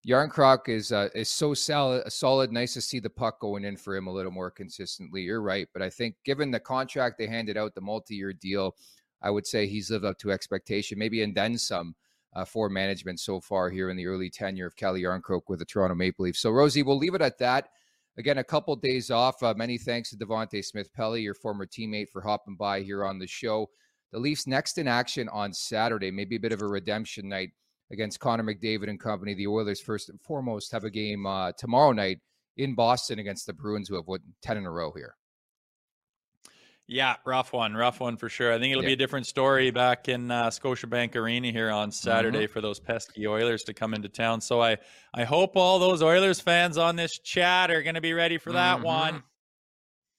[0.06, 2.52] Järnkrok is uh, is so solid, solid.
[2.52, 5.22] Nice to see the puck going in for him a little more consistently.
[5.22, 5.68] You're right.
[5.72, 8.76] But I think given the contract they handed out, the multi year deal,
[9.22, 11.94] I would say he's lived up to expectation, maybe and then some
[12.34, 15.64] uh, for management so far here in the early tenure of Calle Järnkrok with the
[15.64, 16.40] Toronto Maple Leafs.
[16.40, 17.68] So, Rosie, we'll leave it at that.
[18.18, 19.42] Again, a couple days off.
[19.42, 23.26] Uh, many thanks to Devante Smith-Pelly, your former teammate, for hopping by here on the
[23.26, 23.68] show.
[24.12, 27.50] The Leafs next in action on Saturday, maybe a bit of a redemption night
[27.92, 29.34] against Connor McDavid and company.
[29.34, 32.18] The Oilers, first and foremost, have a game uh, tomorrow night
[32.56, 35.14] in Boston against the Bruins, who have won 10 in a row here.
[36.92, 38.52] Yeah, rough one, rough one for sure.
[38.52, 38.88] I think it'll yeah.
[38.88, 42.52] be a different story back in uh, Scotiabank Arena here on Saturday mm-hmm.
[42.52, 44.40] for those pesky Oilers to come into town.
[44.40, 44.78] So I,
[45.14, 48.52] I hope all those Oilers fans on this chat are going to be ready for
[48.54, 48.86] that mm-hmm.
[48.86, 49.22] one.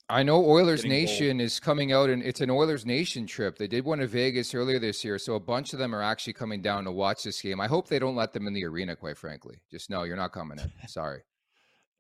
[0.08, 3.58] I know Oilers Nation is coming out, and it's an Oilers Nation trip.
[3.58, 6.34] They did one to Vegas earlier this year, so a bunch of them are actually
[6.34, 7.60] coming down to watch this game.
[7.60, 8.96] I hope they don't let them in the arena.
[8.96, 10.72] Quite frankly, just no, you're not coming in.
[10.88, 11.22] Sorry.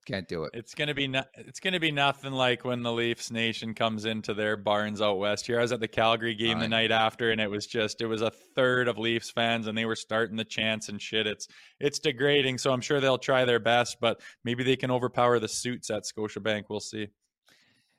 [0.07, 0.51] Can't do it.
[0.55, 4.33] It's gonna be no, it's gonna be nothing like when the Leafs Nation comes into
[4.33, 5.45] their barns out west.
[5.45, 8.07] Here, I was at the Calgary game the night after, and it was just it
[8.07, 11.27] was a third of Leafs fans, and they were starting the chants and shit.
[11.27, 11.47] It's
[11.79, 12.57] it's degrading.
[12.57, 16.03] So I'm sure they'll try their best, but maybe they can overpower the suits at
[16.03, 16.63] Scotiabank.
[16.67, 17.09] We'll see.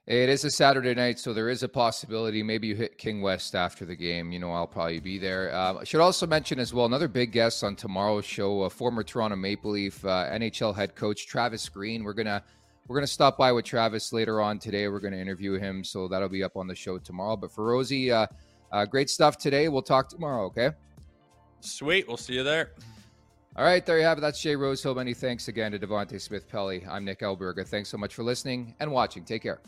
[0.08, 2.42] It is a Saturday night, so there is a possibility.
[2.42, 4.32] Maybe you hit King West after the game.
[4.32, 5.54] You know, I'll probably be there.
[5.54, 9.04] Uh, I should also mention as well another big guest on tomorrow's show, a former
[9.04, 12.02] Toronto Maple Leaf uh, NHL head coach Travis Green.
[12.02, 12.42] We're gonna
[12.88, 14.88] we're gonna stop by with Travis later on today.
[14.88, 17.36] We're gonna interview him, so that'll be up on the show tomorrow.
[17.36, 18.26] But for Rosie, uh,
[18.72, 19.68] uh great stuff today.
[19.68, 20.46] We'll talk tomorrow.
[20.46, 20.70] Okay.
[21.60, 22.08] Sweet.
[22.08, 22.72] We'll see you there.
[23.54, 24.22] All right, there you have it.
[24.22, 24.96] That's Jay Rosehill.
[24.96, 26.86] Many thanks again to Devante Smith-Pelly.
[26.90, 27.68] I'm Nick Alberga.
[27.68, 29.24] Thanks so much for listening and watching.
[29.24, 29.60] Take care.